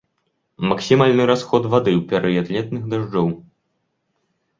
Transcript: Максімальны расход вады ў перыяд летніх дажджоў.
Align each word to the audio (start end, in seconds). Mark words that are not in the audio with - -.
Максімальны 0.69 1.23
расход 1.31 1.67
вады 1.73 1.91
ў 1.99 2.05
перыяд 2.13 2.45
летніх 2.55 2.83
дажджоў. 2.95 3.27